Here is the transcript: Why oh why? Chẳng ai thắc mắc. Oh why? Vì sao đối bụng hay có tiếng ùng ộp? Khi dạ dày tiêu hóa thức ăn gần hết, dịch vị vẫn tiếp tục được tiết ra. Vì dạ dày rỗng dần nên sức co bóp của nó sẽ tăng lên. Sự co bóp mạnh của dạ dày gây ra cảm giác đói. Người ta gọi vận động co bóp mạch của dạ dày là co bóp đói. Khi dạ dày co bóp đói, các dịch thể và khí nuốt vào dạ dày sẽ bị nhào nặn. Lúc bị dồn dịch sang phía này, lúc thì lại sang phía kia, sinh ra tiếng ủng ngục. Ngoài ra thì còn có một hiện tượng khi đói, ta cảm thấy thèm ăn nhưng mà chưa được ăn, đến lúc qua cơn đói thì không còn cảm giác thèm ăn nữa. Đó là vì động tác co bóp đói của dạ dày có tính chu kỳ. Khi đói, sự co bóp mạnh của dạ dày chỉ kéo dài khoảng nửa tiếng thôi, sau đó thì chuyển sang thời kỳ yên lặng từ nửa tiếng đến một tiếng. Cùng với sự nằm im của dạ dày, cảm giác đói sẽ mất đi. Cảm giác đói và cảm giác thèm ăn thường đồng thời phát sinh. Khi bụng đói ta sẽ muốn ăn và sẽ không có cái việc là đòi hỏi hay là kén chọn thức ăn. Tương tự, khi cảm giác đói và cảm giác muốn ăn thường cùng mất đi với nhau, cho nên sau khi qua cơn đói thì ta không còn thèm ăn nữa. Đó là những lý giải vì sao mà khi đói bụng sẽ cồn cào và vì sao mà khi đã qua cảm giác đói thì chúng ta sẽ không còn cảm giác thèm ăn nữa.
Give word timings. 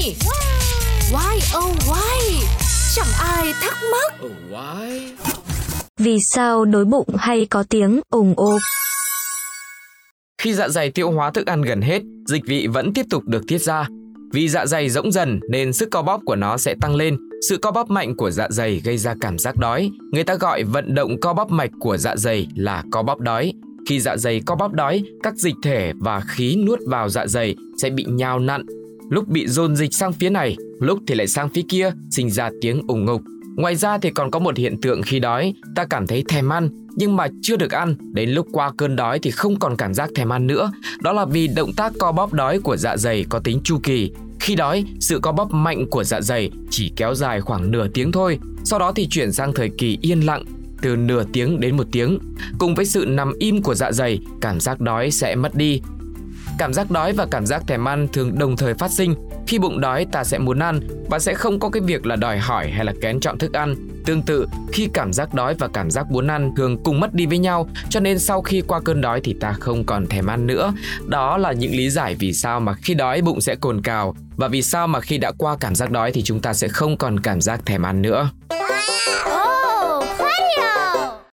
Why 0.00 1.36
oh 1.58 1.76
why? 1.88 2.44
Chẳng 2.94 3.06
ai 3.18 3.52
thắc 3.60 3.74
mắc. 3.92 4.14
Oh 4.26 4.32
why? 4.50 5.00
Vì 5.98 6.16
sao 6.34 6.64
đối 6.64 6.84
bụng 6.84 7.08
hay 7.18 7.46
có 7.46 7.64
tiếng 7.70 8.00
ùng 8.10 8.34
ộp? 8.36 8.60
Khi 10.42 10.54
dạ 10.54 10.68
dày 10.68 10.90
tiêu 10.90 11.10
hóa 11.10 11.30
thức 11.30 11.46
ăn 11.46 11.62
gần 11.62 11.80
hết, 11.80 12.02
dịch 12.26 12.42
vị 12.46 12.66
vẫn 12.66 12.92
tiếp 12.94 13.06
tục 13.10 13.22
được 13.26 13.42
tiết 13.48 13.58
ra. 13.58 13.88
Vì 14.32 14.48
dạ 14.48 14.66
dày 14.66 14.90
rỗng 14.90 15.12
dần 15.12 15.40
nên 15.50 15.72
sức 15.72 15.88
co 15.90 16.02
bóp 16.02 16.20
của 16.26 16.36
nó 16.36 16.56
sẽ 16.56 16.74
tăng 16.80 16.94
lên. 16.94 17.16
Sự 17.48 17.56
co 17.62 17.70
bóp 17.70 17.90
mạnh 17.90 18.16
của 18.16 18.30
dạ 18.30 18.46
dày 18.50 18.80
gây 18.84 18.98
ra 18.98 19.14
cảm 19.20 19.38
giác 19.38 19.56
đói. 19.56 19.90
Người 20.12 20.24
ta 20.24 20.34
gọi 20.34 20.64
vận 20.64 20.94
động 20.94 21.20
co 21.20 21.32
bóp 21.32 21.50
mạch 21.50 21.70
của 21.80 21.96
dạ 21.96 22.16
dày 22.16 22.46
là 22.56 22.84
co 22.92 23.02
bóp 23.02 23.18
đói. 23.18 23.52
Khi 23.88 24.00
dạ 24.00 24.16
dày 24.16 24.40
co 24.46 24.54
bóp 24.54 24.72
đói, 24.72 25.02
các 25.22 25.34
dịch 25.36 25.54
thể 25.62 25.92
và 26.00 26.22
khí 26.28 26.56
nuốt 26.66 26.78
vào 26.86 27.08
dạ 27.08 27.26
dày 27.26 27.56
sẽ 27.82 27.90
bị 27.90 28.04
nhào 28.08 28.38
nặn. 28.38 28.66
Lúc 29.10 29.28
bị 29.28 29.46
dồn 29.46 29.76
dịch 29.76 29.94
sang 29.94 30.12
phía 30.12 30.30
này, 30.30 30.56
lúc 30.80 30.98
thì 31.06 31.14
lại 31.14 31.26
sang 31.26 31.48
phía 31.48 31.62
kia, 31.68 31.92
sinh 32.10 32.30
ra 32.30 32.50
tiếng 32.60 32.82
ủng 32.88 33.04
ngục. 33.04 33.22
Ngoài 33.56 33.76
ra 33.76 33.98
thì 33.98 34.10
còn 34.10 34.30
có 34.30 34.38
một 34.38 34.56
hiện 34.56 34.80
tượng 34.80 35.02
khi 35.02 35.18
đói, 35.18 35.54
ta 35.76 35.84
cảm 35.84 36.06
thấy 36.06 36.24
thèm 36.28 36.52
ăn 36.52 36.70
nhưng 36.96 37.16
mà 37.16 37.26
chưa 37.42 37.56
được 37.56 37.70
ăn, 37.70 37.94
đến 38.12 38.30
lúc 38.30 38.46
qua 38.52 38.72
cơn 38.76 38.96
đói 38.96 39.18
thì 39.18 39.30
không 39.30 39.58
còn 39.58 39.76
cảm 39.76 39.94
giác 39.94 40.10
thèm 40.14 40.32
ăn 40.32 40.46
nữa. 40.46 40.72
Đó 41.00 41.12
là 41.12 41.24
vì 41.24 41.48
động 41.48 41.72
tác 41.72 41.92
co 41.98 42.12
bóp 42.12 42.32
đói 42.32 42.60
của 42.60 42.76
dạ 42.76 42.96
dày 42.96 43.24
có 43.28 43.38
tính 43.38 43.60
chu 43.64 43.78
kỳ. 43.82 44.10
Khi 44.40 44.54
đói, 44.54 44.84
sự 45.00 45.18
co 45.22 45.32
bóp 45.32 45.52
mạnh 45.52 45.86
của 45.90 46.04
dạ 46.04 46.20
dày 46.20 46.50
chỉ 46.70 46.92
kéo 46.96 47.14
dài 47.14 47.40
khoảng 47.40 47.70
nửa 47.70 47.88
tiếng 47.88 48.12
thôi, 48.12 48.38
sau 48.64 48.78
đó 48.78 48.92
thì 48.92 49.06
chuyển 49.10 49.32
sang 49.32 49.52
thời 49.52 49.70
kỳ 49.78 49.98
yên 50.02 50.20
lặng 50.20 50.44
từ 50.82 50.96
nửa 50.96 51.24
tiếng 51.32 51.60
đến 51.60 51.76
một 51.76 51.86
tiếng. 51.92 52.18
Cùng 52.58 52.74
với 52.74 52.84
sự 52.84 53.04
nằm 53.08 53.32
im 53.38 53.62
của 53.62 53.74
dạ 53.74 53.92
dày, 53.92 54.18
cảm 54.40 54.60
giác 54.60 54.80
đói 54.80 55.10
sẽ 55.10 55.34
mất 55.34 55.54
đi. 55.54 55.80
Cảm 56.60 56.72
giác 56.74 56.90
đói 56.90 57.12
và 57.12 57.26
cảm 57.30 57.46
giác 57.46 57.62
thèm 57.66 57.88
ăn 57.88 58.08
thường 58.12 58.38
đồng 58.38 58.56
thời 58.56 58.74
phát 58.74 58.90
sinh. 58.90 59.14
Khi 59.46 59.58
bụng 59.58 59.80
đói 59.80 60.06
ta 60.12 60.24
sẽ 60.24 60.38
muốn 60.38 60.58
ăn 60.58 60.80
và 61.08 61.18
sẽ 61.18 61.34
không 61.34 61.60
có 61.60 61.70
cái 61.70 61.82
việc 61.82 62.06
là 62.06 62.16
đòi 62.16 62.38
hỏi 62.38 62.70
hay 62.70 62.84
là 62.84 62.92
kén 63.00 63.20
chọn 63.20 63.38
thức 63.38 63.52
ăn. 63.52 63.74
Tương 64.04 64.22
tự, 64.22 64.46
khi 64.72 64.88
cảm 64.94 65.12
giác 65.12 65.34
đói 65.34 65.54
và 65.54 65.68
cảm 65.68 65.90
giác 65.90 66.10
muốn 66.10 66.26
ăn 66.26 66.52
thường 66.56 66.82
cùng 66.82 67.00
mất 67.00 67.14
đi 67.14 67.26
với 67.26 67.38
nhau, 67.38 67.68
cho 67.90 68.00
nên 68.00 68.18
sau 68.18 68.42
khi 68.42 68.60
qua 68.60 68.80
cơn 68.80 69.00
đói 69.00 69.20
thì 69.20 69.36
ta 69.40 69.52
không 69.52 69.84
còn 69.84 70.06
thèm 70.06 70.26
ăn 70.26 70.46
nữa. 70.46 70.72
Đó 71.06 71.38
là 71.38 71.52
những 71.52 71.72
lý 71.72 71.90
giải 71.90 72.14
vì 72.14 72.32
sao 72.32 72.60
mà 72.60 72.74
khi 72.74 72.94
đói 72.94 73.22
bụng 73.22 73.40
sẽ 73.40 73.54
cồn 73.54 73.82
cào 73.82 74.14
và 74.36 74.48
vì 74.48 74.62
sao 74.62 74.86
mà 74.86 75.00
khi 75.00 75.18
đã 75.18 75.32
qua 75.38 75.56
cảm 75.60 75.74
giác 75.74 75.90
đói 75.90 76.12
thì 76.12 76.22
chúng 76.22 76.40
ta 76.40 76.52
sẽ 76.52 76.68
không 76.68 76.96
còn 76.96 77.20
cảm 77.20 77.40
giác 77.40 77.66
thèm 77.66 77.82
ăn 77.82 78.02
nữa. 78.02 78.30